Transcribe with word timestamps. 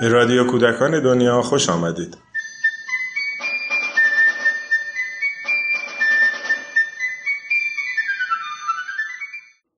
به 0.00 0.08
رادیو 0.08 0.46
کودکان 0.46 1.02
دنیا 1.02 1.42
خوش 1.42 1.68
آمدید. 1.68 2.16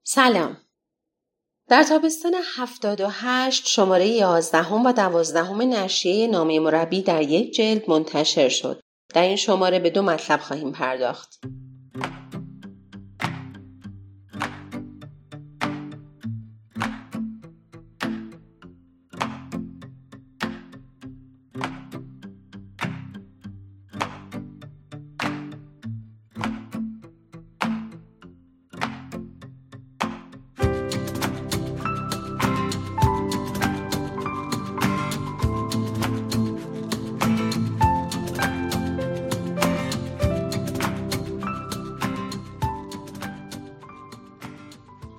سلام. 0.05 0.57
در 1.69 1.83
تابستان 1.83 2.35
78 2.57 3.67
شماره 3.67 4.07
11 4.07 4.69
و 4.69 4.93
12 4.93 5.53
نشریه 5.53 6.29
نامه 6.29 6.61
مربی 6.61 7.03
در 7.03 7.23
یک 7.23 7.55
جلد 7.55 7.91
منتشر 7.91 8.49
شد. 8.49 8.81
در 9.15 9.23
این 9.23 9.37
شماره 9.37 9.79
به 9.79 9.91
دو 9.91 10.03
مطلب 10.03 10.41
خواهیم 10.41 10.73
پرداخت. 10.73 11.41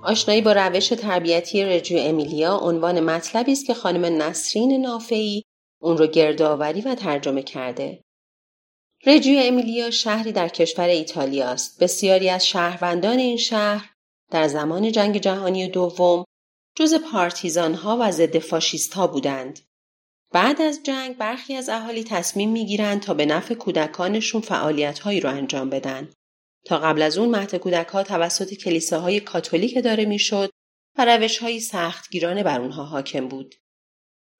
آشنایی 0.04 0.40
با 0.40 0.52
روش 0.52 0.88
تربیتی 0.88 1.64
رجیو 1.64 1.98
امیلیا 2.00 2.56
عنوان 2.56 3.00
مطلبی 3.00 3.52
است 3.52 3.66
که 3.66 3.74
خانم 3.74 4.22
نسرین 4.22 4.80
نافعی 4.82 5.44
اون 5.82 5.98
رو 5.98 6.06
گردآوری 6.06 6.80
و 6.80 6.94
ترجمه 6.94 7.42
کرده. 7.42 8.02
رجیو 9.06 9.40
امیلیا 9.42 9.90
شهری 9.90 10.32
در 10.32 10.48
کشور 10.48 10.88
ایتالیا 10.88 11.48
است. 11.48 11.82
بسیاری 11.82 12.28
از 12.28 12.46
شهروندان 12.46 13.18
این 13.18 13.36
شهر 13.36 13.90
در 14.30 14.48
زمان 14.48 14.92
جنگ 14.92 15.18
جهانی 15.18 15.68
دوم 15.68 16.24
جز 16.76 16.94
پارتیزان 16.94 17.74
ها 17.74 17.98
و 18.00 18.10
ضد 18.10 18.38
فاشیست 18.38 18.94
ها 18.94 19.06
بودند. 19.06 19.60
بعد 20.32 20.62
از 20.62 20.80
جنگ 20.82 21.16
برخی 21.16 21.54
از 21.54 21.68
اهالی 21.68 22.04
تصمیم 22.04 22.50
می‌گیرند 22.50 23.02
تا 23.02 23.14
به 23.14 23.26
نفع 23.26 23.54
کودکانشون 23.54 24.40
فعالیت 24.40 24.98
هایی 24.98 25.20
رو 25.20 25.30
انجام 25.30 25.70
بدن. 25.70 26.08
تا 26.64 26.78
قبل 26.78 27.02
از 27.02 27.18
اون 27.18 27.28
مهد 27.28 27.54
کودک 27.54 27.86
ها 27.86 28.02
توسط 28.02 28.54
کلیساهای 28.54 29.20
کاتولیک 29.20 29.84
اداره 29.84 30.04
می‌شد 30.04 30.50
و 30.98 31.04
روش 31.04 31.38
های 31.38 31.60
سختگیرانه 31.60 32.42
بر 32.42 32.60
اونها 32.60 32.84
حاکم 32.84 33.28
بود. 33.28 33.54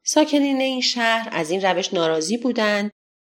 ساکنین 0.04 0.60
این 0.60 0.80
شهر 0.80 1.28
از 1.32 1.50
این 1.50 1.62
روش 1.62 1.94
ناراضی 1.94 2.36
بودند 2.36 2.90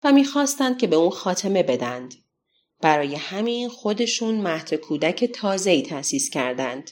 و 0.04 0.12
می‌خواستند 0.12 0.78
که 0.78 0.86
به 0.86 0.96
اون 0.96 1.10
خاتمه 1.10 1.62
بدند. 1.62 2.14
برای 2.80 3.14
همین 3.14 3.68
خودشون 3.68 4.34
مهد 4.34 4.74
کودک 4.74 5.24
تازه 5.24 5.70
ای 5.70 5.82
تأسیس 5.82 6.30
کردند. 6.30 6.90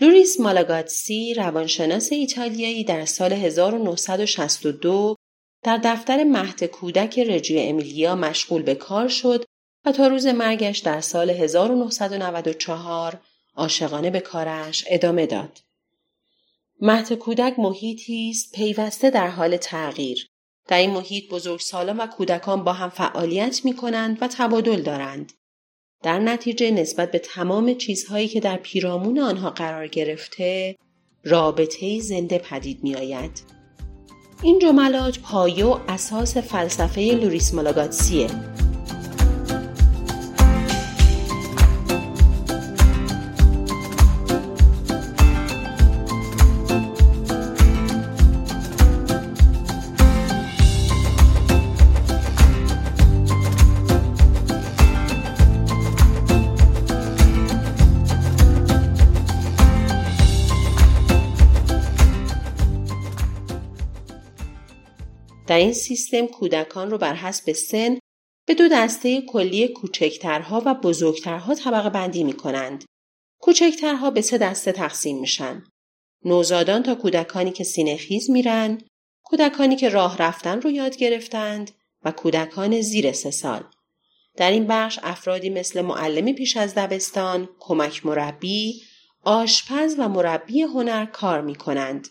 لوریس 0.00 0.40
مالاگوتزی 0.40 1.34
روانشناس 1.34 2.12
ایتالیایی 2.12 2.84
در 2.84 3.04
سال 3.04 3.32
1962 3.32 5.16
در 5.62 5.80
دفتر 5.84 6.24
مهد 6.24 6.64
کودک 6.64 7.18
رجیو 7.18 7.58
امیلیا 7.60 8.16
مشغول 8.16 8.62
به 8.62 8.74
کار 8.74 9.08
شد 9.08 9.44
و 9.84 9.92
تا 9.92 10.06
روز 10.06 10.26
مرگش 10.26 10.78
در 10.78 11.00
سال 11.00 11.30
1994 11.30 13.20
عاشقانه 13.56 14.10
به 14.10 14.20
کارش 14.20 14.84
ادامه 14.88 15.26
داد. 15.26 15.58
مهد 16.80 17.12
کودک 17.12 17.58
محیطی 17.58 18.30
است 18.30 18.52
پیوسته 18.52 19.10
در 19.10 19.28
حال 19.28 19.56
تغییر. 19.56 20.30
در 20.68 20.78
این 20.78 20.90
محیط 20.90 21.30
بزرگسالان 21.30 21.96
و 21.96 22.06
کودکان 22.06 22.64
با 22.64 22.72
هم 22.72 22.88
فعالیت 22.88 23.64
می 23.64 23.76
کنند 23.76 24.18
و 24.20 24.28
تبادل 24.28 24.82
دارند. 24.82 25.32
در 26.02 26.18
نتیجه 26.18 26.70
نسبت 26.70 27.10
به 27.10 27.18
تمام 27.18 27.74
چیزهایی 27.74 28.28
که 28.28 28.40
در 28.40 28.56
پیرامون 28.56 29.18
آنها 29.18 29.50
قرار 29.50 29.86
گرفته 29.86 30.76
رابطه 31.24 32.00
زنده 32.00 32.38
پدید 32.38 32.84
می 32.84 32.94
آید. 32.94 33.42
این 34.42 34.58
جملات 34.58 35.18
پایه 35.18 35.64
و 35.64 35.78
اساس 35.88 36.36
فلسفه 36.36 37.00
لوریس 37.00 37.54
مالاگاتسیه 37.54 38.26
در 65.48 65.58
این 65.58 65.72
سیستم 65.72 66.26
کودکان 66.26 66.90
رو 66.90 66.98
بر 66.98 67.14
حسب 67.14 67.52
سن 67.52 67.98
به 68.46 68.54
دو 68.54 68.68
دسته 68.72 69.22
کلی 69.22 69.68
کوچکترها 69.68 70.62
و 70.66 70.74
بزرگترها 70.74 71.54
طبقه 71.54 71.90
بندی 71.90 72.24
می 72.24 72.32
کنند. 72.32 72.84
کوچکترها 73.40 74.10
به 74.10 74.20
سه 74.20 74.38
دسته 74.38 74.72
تقسیم 74.72 75.20
میشن. 75.20 75.64
نوزادان 76.24 76.82
تا 76.82 76.94
کودکانی 76.94 77.50
که 77.50 77.64
سینه 77.64 77.96
خیز 77.96 78.30
میرن، 78.30 78.80
کودکانی 79.24 79.76
که 79.76 79.88
راه 79.88 80.16
رفتن 80.18 80.60
رو 80.60 80.70
یاد 80.70 80.96
گرفتند 80.96 81.70
و 82.04 82.12
کودکان 82.12 82.80
زیر 82.80 83.12
سه 83.12 83.30
سال. 83.30 83.64
در 84.36 84.50
این 84.50 84.66
بخش 84.66 84.98
افرادی 85.02 85.50
مثل 85.50 85.80
معلمی 85.80 86.32
پیش 86.32 86.56
از 86.56 86.74
دبستان، 86.74 87.48
کمک 87.58 88.06
مربی، 88.06 88.82
آشپز 89.24 89.94
و 89.98 90.08
مربی 90.08 90.62
هنر 90.62 91.06
کار 91.06 91.40
می 91.40 91.54
کنند. 91.54 92.08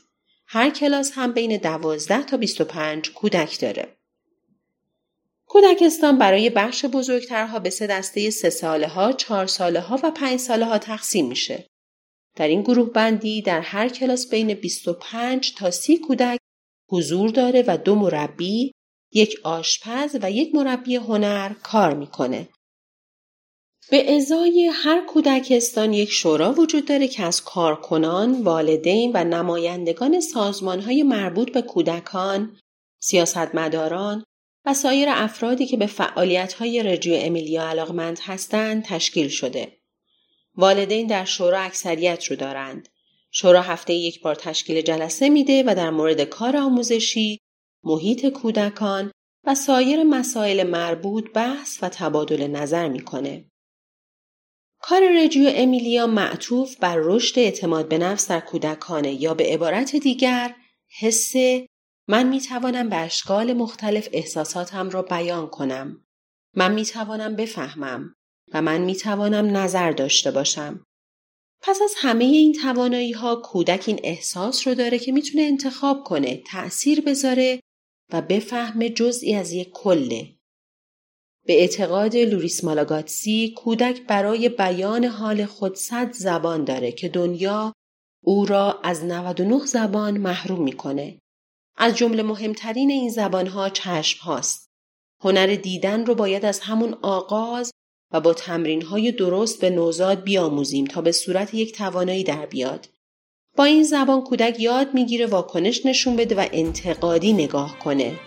هر 0.49 0.69
کلاس 0.69 1.11
هم 1.13 1.33
بین 1.33 1.57
12 1.57 2.23
تا 2.23 2.37
25 2.37 3.11
کودک 3.11 3.59
داره. 3.59 3.97
کودکستان 5.45 6.17
برای 6.17 6.49
بخش 6.49 6.85
بزرگترها 6.85 7.59
به 7.59 7.69
سه 7.69 7.87
دسته 7.87 8.29
سه 8.29 8.49
ساله 8.49 8.87
ها، 8.87 9.11
چهار 9.11 9.47
ساله 9.47 9.79
ها 9.79 9.99
و 10.03 10.11
پنج 10.11 10.39
ساله 10.39 10.65
ها 10.65 10.77
تقسیم 10.77 11.27
میشه. 11.27 11.67
در 12.35 12.47
این 12.47 12.61
گروه 12.61 12.89
بندی 12.89 13.41
در 13.41 13.61
هر 13.61 13.89
کلاس 13.89 14.29
بین 14.29 14.53
25 14.53 15.55
تا 15.55 15.71
30 15.71 15.97
کودک 15.97 16.39
حضور 16.89 17.29
داره 17.29 17.63
و 17.67 17.77
دو 17.77 17.95
مربی، 17.95 18.71
یک 19.11 19.39
آشپز 19.43 20.17
و 20.21 20.31
یک 20.31 20.55
مربی 20.55 20.95
هنر 20.95 21.53
کار 21.63 21.93
می‌کنه. 21.93 22.49
به 23.91 24.15
ازای 24.15 24.71
هر 24.73 25.05
کودکستان 25.05 25.93
یک 25.93 26.09
شورا 26.11 26.53
وجود 26.53 26.85
داره 26.85 27.07
که 27.07 27.23
از 27.23 27.43
کارکنان، 27.43 28.41
والدین 28.41 29.11
و 29.13 29.23
نمایندگان 29.23 30.19
سازمانهای 30.19 31.03
مربوط 31.03 31.51
به 31.51 31.61
کودکان، 31.61 32.57
سیاستمداران 32.99 34.23
و 34.65 34.73
سایر 34.73 35.07
افرادی 35.11 35.65
که 35.65 35.77
به 35.77 35.85
فعالیتهای 35.85 36.83
رجوع 36.83 37.17
امیلیا 37.19 37.69
علاقمند 37.69 38.19
هستند 38.21 38.83
تشکیل 38.83 39.27
شده. 39.27 39.77
والدین 40.55 41.07
در 41.07 41.25
شورا 41.25 41.59
اکثریت 41.59 42.25
رو 42.25 42.35
دارند. 42.35 42.89
شورا 43.31 43.61
هفته 43.61 43.93
یک 43.93 44.21
بار 44.21 44.35
تشکیل 44.35 44.81
جلسه 44.81 45.29
میده 45.29 45.63
و 45.67 45.75
در 45.75 45.89
مورد 45.89 46.21
کار 46.21 46.57
آموزشی، 46.57 47.39
محیط 47.83 48.25
کودکان 48.25 49.11
و 49.43 49.55
سایر 49.55 50.03
مسائل 50.03 50.63
مربوط 50.63 51.31
بحث 51.33 51.77
و 51.81 51.89
تبادل 51.89 52.47
نظر 52.47 52.87
می‌کنه. 52.87 53.45
کار 54.79 55.01
رجیو 55.23 55.51
امیلیا 55.55 56.07
معطوف 56.07 56.75
بر 56.75 56.95
رشد 56.99 57.39
اعتماد 57.39 57.89
به 57.89 57.97
نفس 57.97 58.27
در 58.27 58.39
کودکانه 58.39 59.13
یا 59.13 59.33
به 59.33 59.43
عبارت 59.43 59.95
دیگر 59.95 60.55
حس 60.99 61.33
من 62.07 62.27
می 62.27 62.41
توانم 62.41 62.89
به 62.89 62.95
اشکال 62.95 63.53
مختلف 63.53 64.09
احساساتم 64.11 64.89
را 64.89 65.01
بیان 65.01 65.47
کنم. 65.47 66.05
من 66.55 66.73
می 66.73 66.85
توانم 66.85 67.35
بفهمم 67.35 68.15
و 68.53 68.61
من 68.61 68.81
می 68.81 68.95
توانم 68.95 69.57
نظر 69.57 69.91
داشته 69.91 70.31
باشم. 70.31 70.85
پس 71.61 71.81
از 71.81 71.93
همه 71.97 72.23
این 72.23 72.53
توانایی 72.53 73.11
ها 73.11 73.35
کودک 73.35 73.83
این 73.87 73.99
احساس 74.03 74.67
رو 74.67 74.75
داره 74.75 74.99
که 74.99 75.11
می‌تونه 75.11 75.43
انتخاب 75.43 76.03
کنه، 76.03 76.43
تأثیر 76.47 77.01
بذاره 77.01 77.59
و 78.13 78.21
بفهمه 78.21 78.89
جزئی 78.89 79.35
از 79.35 79.51
یک 79.51 79.69
کله. 79.73 80.36
به 81.47 81.59
اعتقاد 81.59 82.15
لوریس 82.15 82.63
مالاگاتسی 82.63 83.53
کودک 83.57 84.01
برای 84.07 84.49
بیان 84.49 85.05
حال 85.05 85.45
خود 85.45 85.75
صد 85.75 86.11
زبان 86.11 86.63
داره 86.63 86.91
که 86.91 87.09
دنیا 87.09 87.73
او 88.23 88.45
را 88.45 88.79
از 88.83 89.03
99 89.05 89.65
زبان 89.65 90.17
محروم 90.17 90.63
می‌کنه. 90.63 91.19
از 91.77 91.97
جمله 91.97 92.23
مهمترین 92.23 92.91
این 92.91 93.09
زبانها 93.09 93.69
چشم 93.69 94.19
هاست. 94.23 94.69
هنر 95.23 95.55
دیدن 95.55 96.05
رو 96.05 96.15
باید 96.15 96.45
از 96.45 96.59
همون 96.59 96.93
آغاز 97.01 97.71
و 98.11 98.19
با 98.19 98.33
تمرین 98.33 98.81
های 98.81 99.11
درست 99.11 99.61
به 99.61 99.69
نوزاد 99.69 100.23
بیاموزیم 100.23 100.85
تا 100.85 101.01
به 101.01 101.11
صورت 101.11 101.53
یک 101.53 101.75
توانایی 101.75 102.23
در 102.23 102.45
بیاد. 102.45 102.89
با 103.57 103.63
این 103.63 103.83
زبان 103.83 104.21
کودک 104.21 104.59
یاد 104.59 104.93
می‌گیره 104.93 105.25
واکنش 105.25 105.85
نشون 105.85 106.15
بده 106.15 106.35
و 106.35 106.47
انتقادی 106.51 107.33
نگاه 107.33 107.79
کنه. 107.79 108.19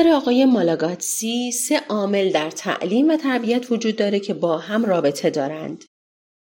نظر 0.00 0.08
آقای 0.08 0.44
مالاگاتسی 0.44 1.52
سه 1.52 1.80
عامل 1.88 2.32
در 2.32 2.50
تعلیم 2.50 3.08
و 3.08 3.16
تربیت 3.16 3.72
وجود 3.72 3.96
داره 3.96 4.20
که 4.20 4.34
با 4.34 4.58
هم 4.58 4.84
رابطه 4.84 5.30
دارند. 5.30 5.84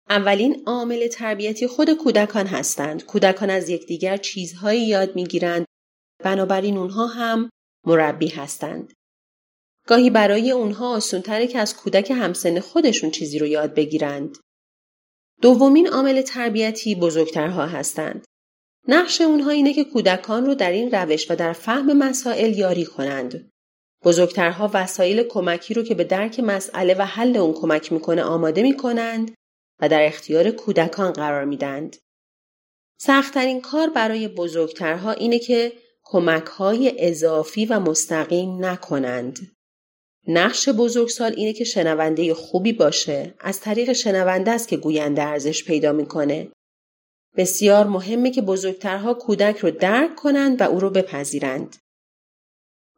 اولین 0.08 0.62
عامل 0.66 1.08
تربیتی 1.08 1.66
خود 1.66 1.90
کودکان 1.90 2.46
هستند. 2.46 3.04
کودکان 3.04 3.50
از 3.50 3.68
یکدیگر 3.68 4.16
چیزهایی 4.16 4.86
یاد 4.86 5.16
می‌گیرند 5.16 5.64
بنابراین 6.24 6.76
اونها 6.76 7.06
هم 7.06 7.50
مربی 7.86 8.28
هستند. 8.28 8.92
گاهی 9.86 10.10
برای 10.10 10.50
اونها 10.50 10.96
آسونتره 10.96 11.46
که 11.46 11.58
از 11.58 11.76
کودک 11.76 12.10
همسن 12.10 12.60
خودشون 12.60 13.10
چیزی 13.10 13.38
رو 13.38 13.46
یاد 13.46 13.74
بگیرند. 13.74 14.38
دومین 15.40 15.88
عامل 15.88 16.22
تربیتی 16.22 16.94
بزرگترها 16.94 17.66
هستند. 17.66 18.24
نقش 18.88 19.20
اونها 19.20 19.50
اینه 19.50 19.74
که 19.74 19.84
کودکان 19.84 20.46
رو 20.46 20.54
در 20.54 20.70
این 20.70 20.90
روش 20.90 21.30
و 21.30 21.36
در 21.36 21.52
فهم 21.52 21.98
مسائل 21.98 22.58
یاری 22.58 22.84
کنند. 22.84 23.50
بزرگترها 24.04 24.70
وسایل 24.74 25.22
کمکی 25.22 25.74
رو 25.74 25.82
که 25.82 25.94
به 25.94 26.04
درک 26.04 26.40
مسئله 26.40 26.94
و 26.94 27.02
حل 27.02 27.36
اون 27.36 27.54
کمک 27.54 27.92
می‌کنه 27.92 28.22
آماده 28.22 28.62
می‌کنند 28.62 29.34
و 29.80 29.88
در 29.88 30.06
اختیار 30.06 30.50
کودکان 30.50 31.12
قرار 31.12 31.44
میدند. 31.44 31.96
سختترین 33.00 33.60
کار 33.60 33.90
برای 33.90 34.28
بزرگترها 34.28 35.12
اینه 35.12 35.38
که 35.38 35.72
کمک 36.04 36.46
های 36.46 36.94
اضافی 36.98 37.66
و 37.66 37.80
مستقیم 37.80 38.64
نکنند. 38.64 39.38
نقش 40.28 40.68
بزرگسال 40.68 41.34
اینه 41.36 41.52
که 41.52 41.64
شنونده 41.64 42.34
خوبی 42.34 42.72
باشه 42.72 43.34
از 43.40 43.60
طریق 43.60 43.92
شنونده 43.92 44.50
است 44.50 44.68
که 44.68 44.76
گوینده 44.76 45.22
ارزش 45.22 45.64
پیدا 45.64 45.92
می‌کنه 45.92 46.48
بسیار 47.36 47.86
مهمه 47.86 48.30
که 48.30 48.42
بزرگترها 48.42 49.14
کودک 49.14 49.56
رو 49.56 49.70
درک 49.70 50.14
کنند 50.14 50.60
و 50.60 50.64
او 50.64 50.80
رو 50.80 50.90
بپذیرند. 50.90 51.76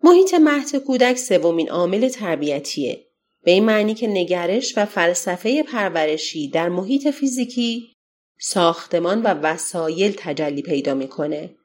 محیط 0.02 0.34
مهد 0.34 0.76
کودک 0.76 1.16
سومین 1.16 1.70
عامل 1.70 2.08
تربیتیه. 2.08 3.04
به 3.44 3.50
این 3.50 3.64
معنی 3.64 3.94
که 3.94 4.06
نگرش 4.06 4.78
و 4.78 4.86
فلسفه 4.86 5.62
پرورشی 5.62 6.48
در 6.48 6.68
محیط 6.68 7.08
فیزیکی 7.08 7.94
ساختمان 8.40 9.22
و 9.22 9.26
وسایل 9.26 10.14
تجلی 10.18 10.62
پیدا 10.62 10.94
می‌کنه. 10.94 11.56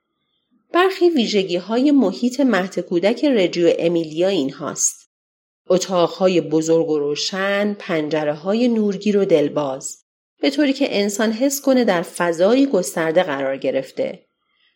برخی 0.74 1.10
ویژگی 1.10 1.58
های 1.58 1.92
محیط 1.92 2.40
مهد 2.40 2.80
کودک 2.80 3.26
رجیو 3.26 3.74
امیلیا 3.80 4.28
این 4.28 4.50
هاست. 4.50 5.10
اتاقهای 5.68 6.42
بزرگ 6.42 6.90
و 6.90 7.00
روشن، 7.00 7.76
پنجره 7.80 8.34
های 8.34 8.68
نورگیر 8.68 9.18
و 9.18 9.26
دلباز. 9.26 9.98
به 10.42 10.50
طوری 10.50 10.74
که 10.74 11.00
انسان 11.00 11.32
حس 11.32 11.62
کنه 11.62 11.84
در 11.84 12.02
فضایی 12.02 12.66
گسترده 12.66 13.24
قرار 13.24 13.58
گرفته. 13.58 14.26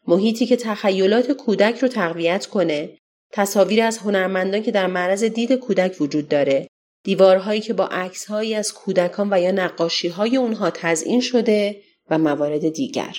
محیطی 0.08 0.46
که 0.46 0.56
تخیلات 0.56 1.32
کودک 1.32 1.80
رو 1.80 1.88
تقویت 1.88 2.46
کنه، 2.46 2.98
تصاویر 3.32 3.82
از 3.84 3.98
هنرمندان 3.98 4.64
که 4.64 4.72
در 4.72 4.88
معرض 4.88 5.24
دید 5.24 5.54
کودک 5.54 6.02
وجود 6.02 6.30
داره، 6.30 6.68
دیوارهایی 7.04 7.62
که 7.62 7.74
با 7.74 7.86
عکسهایی 7.86 8.56
از 8.56 8.74
کودکان 8.74 9.34
و 9.34 9.42
یا 9.42 9.52
نقاشیهای 9.52 10.38
اونها 10.38 10.70
تزئین 10.70 11.22
شده 11.22 11.82
و 12.10 12.18
موارد 12.18 12.70
دیگر. 12.70 13.18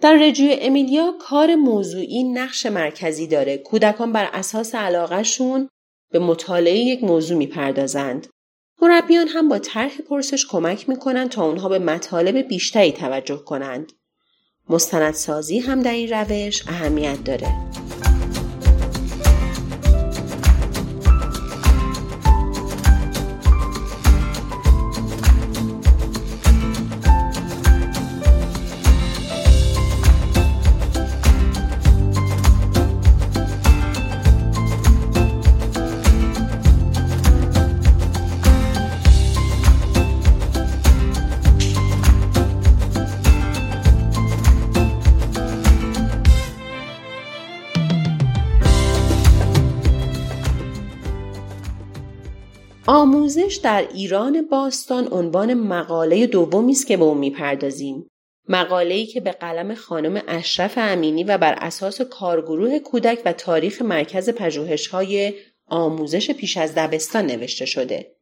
در 0.00 0.16
رجوع 0.16 0.56
امیلیا 0.60 1.14
کار 1.20 1.54
موضوعی 1.54 2.24
نقش 2.24 2.66
مرکزی 2.66 3.26
داره. 3.26 3.58
کودکان 3.58 4.12
بر 4.12 4.30
اساس 4.32 4.74
علاقهشون 4.74 5.68
به 6.12 6.18
مطالعه 6.18 6.76
یک 6.76 7.04
موضوع 7.04 7.36
می‌پردازند. 7.36 8.26
مربیان 8.88 9.28
هم 9.28 9.48
با 9.48 9.58
طرح 9.58 9.98
پرسش 9.98 10.46
کمک 10.46 10.88
می‌کنند 10.88 11.28
تا 11.28 11.44
اونها 11.44 11.68
به 11.68 11.78
مطالب 11.78 12.36
بیشتری 12.36 12.92
توجه 12.92 13.36
کنند. 13.36 13.92
مستندسازی 14.68 15.58
هم 15.58 15.82
در 15.82 15.92
این 15.92 16.10
روش 16.10 16.68
اهمیت 16.68 17.24
داره. 17.24 17.48
آموزش 53.34 53.54
در 53.54 53.88
ایران 53.94 54.42
باستان 54.42 55.08
عنوان 55.12 55.54
مقاله 55.54 56.26
دومی 56.26 56.72
است 56.72 56.86
که 56.86 56.96
به 56.96 57.04
اون 57.04 57.18
می‌پردازیم. 57.18 58.06
مقاله‌ای 58.48 59.06
که 59.06 59.20
به 59.20 59.30
قلم 59.32 59.74
خانم 59.74 60.22
اشرف 60.28 60.72
امینی 60.76 61.24
و 61.24 61.38
بر 61.38 61.54
اساس 61.58 62.00
کارگروه 62.00 62.78
کودک 62.78 63.22
و 63.24 63.32
تاریخ 63.32 63.82
مرکز 63.82 64.30
پژوهش‌های 64.30 65.34
آموزش 65.66 66.30
پیش 66.30 66.56
از 66.56 66.74
دبستان 66.74 67.26
نوشته 67.26 67.66
شده. 67.66 68.16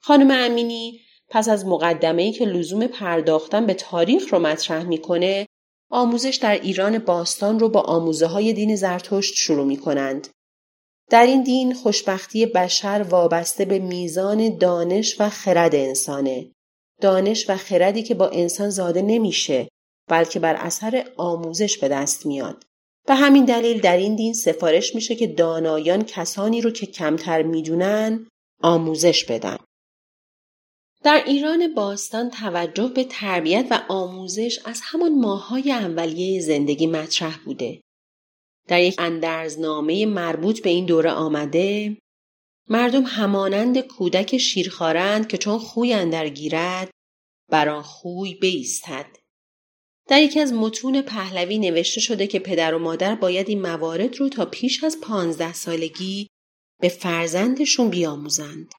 خانم 0.00 0.30
امینی 0.30 1.00
پس 1.28 1.48
از 1.48 1.66
مقدمه‌ای 1.66 2.32
که 2.32 2.44
لزوم 2.44 2.86
پرداختن 2.86 3.66
به 3.66 3.74
تاریخ 3.74 4.32
رو 4.32 4.38
مطرح 4.38 4.84
می‌کنه، 4.84 5.46
آموزش 5.90 6.38
در 6.42 6.60
ایران 6.60 6.98
باستان 6.98 7.58
رو 7.58 7.68
با 7.68 7.80
آموزه 7.80 8.26
های 8.26 8.52
دین 8.52 8.76
زرتشت 8.76 9.34
شروع 9.34 9.66
می 9.66 9.76
کنند. 9.76 10.28
در 11.10 11.26
این 11.26 11.42
دین 11.42 11.74
خوشبختی 11.74 12.46
بشر 12.46 13.06
وابسته 13.10 13.64
به 13.64 13.78
میزان 13.78 14.58
دانش 14.58 15.20
و 15.20 15.28
خرد 15.28 15.74
انسانه. 15.74 16.50
دانش 17.00 17.50
و 17.50 17.56
خردی 17.56 18.02
که 18.02 18.14
با 18.14 18.28
انسان 18.28 18.70
زاده 18.70 19.02
نمیشه 19.02 19.68
بلکه 20.08 20.38
بر 20.38 20.54
اثر 20.54 21.06
آموزش 21.16 21.78
به 21.78 21.88
دست 21.88 22.26
میاد. 22.26 22.64
به 23.06 23.14
همین 23.14 23.44
دلیل 23.44 23.80
در 23.80 23.96
این 23.96 24.16
دین 24.16 24.34
سفارش 24.34 24.94
میشه 24.94 25.14
که 25.14 25.26
دانایان 25.26 26.04
کسانی 26.04 26.60
رو 26.60 26.70
که 26.70 26.86
کمتر 26.86 27.42
می‌دونن 27.42 28.26
آموزش 28.62 29.24
بدن. 29.24 29.56
در 31.02 31.22
ایران 31.26 31.74
باستان 31.74 32.30
توجه 32.30 32.88
به 32.88 33.04
تربیت 33.04 33.66
و 33.70 33.82
آموزش 33.88 34.60
از 34.64 34.80
همان 34.84 35.14
ماهای 35.14 35.72
اولیه 35.72 36.40
زندگی 36.40 36.86
مطرح 36.86 37.38
بوده. 37.44 37.80
در 38.68 38.82
یک 38.82 38.94
اندرزنامه 38.98 40.06
مربوط 40.06 40.62
به 40.62 40.70
این 40.70 40.86
دوره 40.86 41.10
آمده 41.10 41.96
مردم 42.68 43.02
همانند 43.02 43.80
کودک 43.80 44.38
شیرخوارند 44.38 45.28
که 45.28 45.38
چون 45.38 45.58
خوی 45.58 45.92
اندر 45.92 46.28
گیرد 46.28 46.90
بر 47.50 47.68
آن 47.68 47.82
خوی 47.82 48.34
بیستد 48.34 49.06
در 50.08 50.22
یکی 50.22 50.40
از 50.40 50.52
متون 50.52 51.02
پهلوی 51.02 51.58
نوشته 51.58 52.00
شده 52.00 52.26
که 52.26 52.38
پدر 52.38 52.74
و 52.74 52.78
مادر 52.78 53.14
باید 53.14 53.48
این 53.48 53.62
موارد 53.62 54.16
رو 54.16 54.28
تا 54.28 54.44
پیش 54.44 54.84
از 54.84 55.00
پانزده 55.00 55.52
سالگی 55.52 56.26
به 56.80 56.88
فرزندشون 56.88 57.90
بیاموزند. 57.90 58.72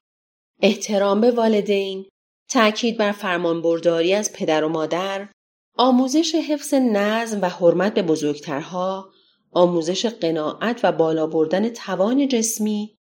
احترام 0.62 1.20
به 1.20 1.30
والدین، 1.30 2.08
تأکید 2.50 2.96
بر 2.96 3.12
فرمانبرداری 3.12 4.14
از 4.14 4.32
پدر 4.32 4.64
و 4.64 4.68
مادر، 4.68 5.28
آموزش 5.76 6.34
حفظ 6.34 6.74
نظم 6.74 7.40
و 7.42 7.48
حرمت 7.48 7.94
به 7.94 8.02
بزرگترها، 8.02 9.10
آموزش 9.52 10.06
قناعت 10.06 10.80
و 10.82 10.92
بالا 10.92 11.26
بردن 11.26 11.68
توان 11.68 12.28
جسمی، 12.28 12.98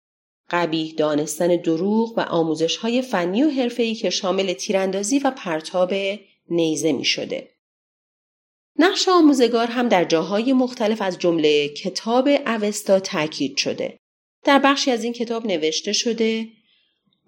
قبیه 0.51 0.95
دانستن 0.95 1.57
دروغ 1.57 2.19
و 2.19 2.21
آموزش 2.21 2.77
های 2.77 3.03
فنی 3.03 3.43
و 3.43 3.51
حرفه‌ای 3.51 3.95
که 3.95 4.11
شامل 4.11 4.53
تیراندازی 4.53 5.19
و 5.19 5.31
پرتاب 5.31 5.95
نیزه 6.49 6.93
می 6.93 7.05
شده. 7.05 7.51
نقش 8.79 9.09
آموزگار 9.09 9.67
هم 9.67 9.89
در 9.89 10.05
جاهای 10.05 10.53
مختلف 10.53 11.03
از 11.03 11.19
جمله 11.19 11.69
کتاب 11.69 12.29
اوستا 12.47 13.01
تاکید 13.01 13.57
شده. 13.57 13.99
در 14.45 14.59
بخشی 14.59 14.91
از 14.91 15.05
این 15.05 15.13
کتاب 15.13 15.47
نوشته 15.47 15.93
شده 15.93 16.49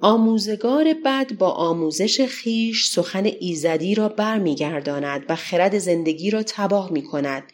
آموزگار 0.01 0.95
بد 1.05 1.33
با 1.33 1.51
آموزش 1.51 2.21
خیش 2.21 2.87
سخن 2.87 3.31
ایزدی 3.41 3.95
را 3.95 4.09
برمیگرداند 4.09 5.25
و 5.29 5.37
خرد 5.37 5.79
زندگی 5.79 6.31
را 6.31 6.43
تباه 6.43 6.93
می 6.93 7.03
کند. 7.03 7.53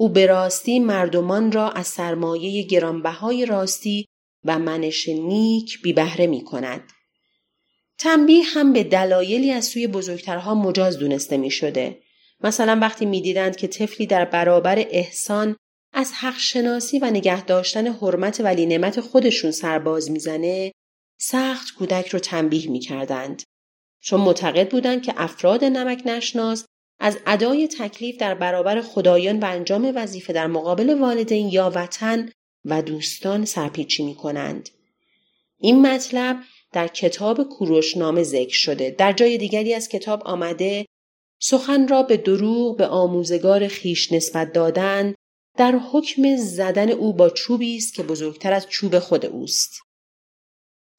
او 0.00 0.08
به 0.08 0.26
راستی 0.26 0.78
مردمان 0.78 1.52
را 1.52 1.70
از 1.70 1.86
سرمایه 1.86 2.62
گرانبهای 2.62 3.46
راستی 3.46 4.06
و 4.44 4.58
منش 4.58 5.08
نیک 5.08 5.82
بی 5.82 5.92
بهره 5.92 6.26
می 6.26 6.44
کند. 6.44 6.92
تنبیه 7.98 8.44
هم 8.44 8.72
به 8.72 8.84
دلایلی 8.84 9.50
از 9.50 9.64
سوی 9.64 9.86
بزرگترها 9.86 10.54
مجاز 10.54 10.98
دونسته 10.98 11.36
می 11.36 11.50
شده. 11.50 11.98
مثلا 12.40 12.78
وقتی 12.82 13.06
می 13.06 13.20
دیدند 13.20 13.56
که 13.56 13.66
طفلی 13.66 14.06
در 14.06 14.24
برابر 14.24 14.78
احسان 14.78 15.56
از 15.92 16.12
حق 16.12 16.38
شناسی 16.38 16.98
و 16.98 17.10
نگه 17.10 17.44
داشتن 17.44 17.86
حرمت 17.86 18.40
ولی 18.40 18.66
نعمت 18.66 19.00
خودشون 19.00 19.50
سرباز 19.50 20.10
می‌زنه 20.10 20.72
سخت 21.20 21.74
کودک 21.74 22.08
رو 22.08 22.18
تنبیه 22.18 22.70
می 22.70 22.80
کردند. 22.80 23.42
چون 24.02 24.20
معتقد 24.20 24.70
بودند 24.70 25.02
که 25.02 25.14
افراد 25.16 25.64
نمک 25.64 26.02
نشناس 26.06 26.66
از 27.00 27.18
ادای 27.26 27.68
تکلیف 27.68 28.16
در 28.16 28.34
برابر 28.34 28.80
خدایان 28.80 29.40
و 29.40 29.44
انجام 29.44 29.92
وظیفه 29.94 30.32
در 30.32 30.46
مقابل 30.46 30.98
والدین 31.00 31.48
یا 31.48 31.72
وطن 31.74 32.32
و 32.64 32.82
دوستان 32.82 33.44
سرپیچی 33.44 34.04
می 34.04 34.14
کنند. 34.14 34.68
این 35.58 35.86
مطلب 35.86 36.36
در 36.72 36.88
کتاب 36.88 37.42
کوروشنامه 37.42 38.22
ذکر 38.22 38.56
شده. 38.56 38.90
در 38.90 39.12
جای 39.12 39.38
دیگری 39.38 39.74
از 39.74 39.88
کتاب 39.88 40.22
آمده 40.24 40.86
سخن 41.40 41.88
را 41.88 42.02
به 42.02 42.16
دروغ 42.16 42.76
به 42.76 42.86
آموزگار 42.86 43.68
خیش 43.68 44.12
نسبت 44.12 44.52
دادن 44.52 45.14
در 45.58 45.72
حکم 45.92 46.36
زدن 46.36 46.90
او 46.90 47.12
با 47.12 47.30
چوبی 47.30 47.76
است 47.76 47.94
که 47.94 48.02
بزرگتر 48.02 48.52
از 48.52 48.68
چوب 48.68 48.98
خود 48.98 49.26
اوست. 49.26 49.72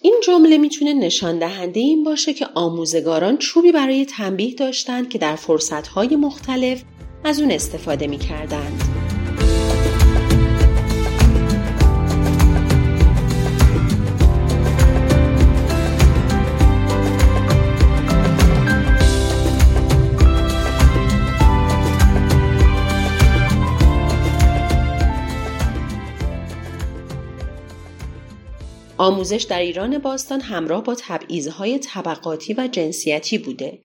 این 0.03 0.21
جمله 0.23 0.57
می‌تونه 0.57 0.93
نشان 0.93 1.39
دهنده 1.39 1.79
این 1.79 2.03
باشه 2.03 2.33
که 2.33 2.47
آموزگاران 2.55 3.37
چوبی 3.37 3.71
برای 3.71 4.05
تنبیه 4.05 4.55
داشتند 4.55 5.09
که 5.09 5.17
در 5.17 5.35
فرصتهای 5.35 6.15
مختلف 6.15 6.83
از 7.23 7.39
اون 7.39 7.51
استفاده 7.51 8.07
می‌کردند. 8.07 9.00
آموزش 29.01 29.45
در 29.49 29.59
ایران 29.59 29.97
باستان 29.97 30.41
همراه 30.41 30.83
با 30.83 30.95
تبعیضهای 30.99 31.79
طبقاتی 31.79 32.53
و 32.53 32.67
جنسیتی 32.67 33.37
بوده. 33.37 33.81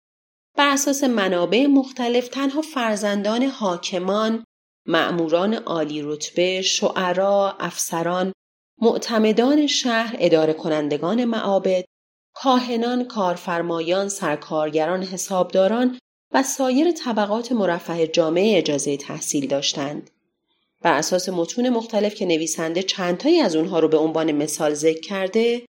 بر 0.57 0.69
اساس 0.69 1.05
منابع 1.05 1.67
مختلف 1.67 2.29
تنها 2.29 2.63
فرزندان 2.63 3.43
حاکمان، 3.43 4.45
معموران 4.87 5.55
عالی 5.55 6.03
رتبه، 6.03 6.63
شعرا، 6.63 7.57
افسران، 7.61 8.33
معتمدان 8.81 9.67
شهر، 9.67 10.17
اداره 10.19 10.53
کنندگان 10.53 11.25
معابد، 11.25 11.85
کاهنان، 12.35 13.05
کارفرمایان، 13.05 14.09
سرکارگران، 14.09 15.03
حسابداران 15.03 15.99
و 16.33 16.43
سایر 16.43 16.93
طبقات 16.93 17.53
مرفه 17.53 18.07
جامعه 18.07 18.59
اجازه 18.59 18.97
تحصیل 18.97 19.47
داشتند. 19.49 20.11
بر 20.83 20.99
اساس 20.99 21.29
متون 21.29 21.69
مختلف 21.69 22.15
که 22.15 22.27
نویسنده 22.27 22.83
چندتایی 22.83 23.41
از 23.41 23.57
اونها 23.57 23.79
رو 23.79 23.89
به 23.89 23.97
عنوان 23.97 24.33
مثال 24.33 24.75
ذکر 24.75 25.01
کرده 25.01 25.67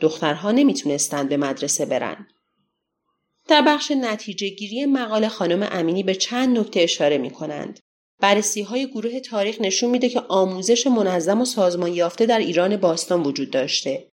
دخترها 0.00 0.52
نمی‌تونستند 0.52 1.28
به 1.28 1.36
مدرسه 1.36 1.86
برن. 1.86 2.26
در 3.48 3.62
بخش 3.62 3.90
نتیجه 3.90 4.48
گیری 4.48 4.86
مقاله 4.86 5.28
خانم 5.28 5.68
امینی 5.72 6.02
به 6.02 6.14
چند 6.14 6.58
نکته 6.58 6.80
اشاره 6.80 7.18
می 7.18 7.30
کنند. 7.30 7.80
بررسی 8.20 8.62
های 8.62 8.86
گروه 8.86 9.20
تاریخ 9.20 9.60
نشون 9.60 9.90
میده 9.90 10.08
که 10.08 10.20
آموزش 10.28 10.86
منظم 10.86 11.40
و 11.40 11.44
سازمان 11.44 11.94
یافته 11.94 12.26
در 12.26 12.38
ایران 12.38 12.76
باستان 12.76 13.22
وجود 13.22 13.50
داشته. 13.50 14.08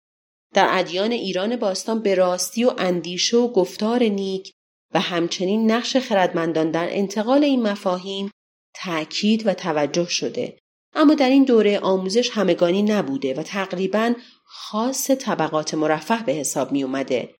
در 0.54 0.68
ادیان 0.72 1.12
ایران 1.12 1.56
باستان 1.56 2.02
به 2.02 2.16
راستی 2.16 2.64
و 2.64 2.74
اندیشه 2.78 3.38
و 3.38 3.48
گفتار 3.48 4.04
نیک 4.04 4.52
و 4.94 5.00
همچنین 5.00 5.72
نقش 5.72 5.98
خردمندان 5.98 6.72
در 6.72 6.88
انتقال 6.92 7.44
این 7.44 7.62
مفاهیم 7.62 8.32
تأکید 8.76 9.48
و 9.48 9.54
توجه 9.54 10.10
شده 10.10 10.58
اما 10.94 11.14
در 11.14 11.30
این 11.30 11.44
دوره 11.44 11.80
آموزش 11.80 12.30
همگانی 12.34 12.84
نبوده 12.84 13.34
و 13.34 13.44
تقریبا 13.44 14.14
خاص 14.46 15.12
طبقات 15.12 15.74
مرفه 15.74 16.24
به 16.24 16.32
حساب 16.32 16.72
می 16.72 16.84
اومده. 16.84 17.36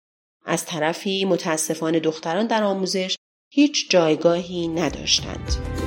از 0.46 0.66
طرفی 0.66 1.26
متاسفانه 1.26 2.00
دختران 2.00 2.48
در 2.48 2.64
آموزش 2.64 3.16
هیچ 3.52 3.90
جایگاهی 3.90 4.68
نداشتند. 4.68 5.85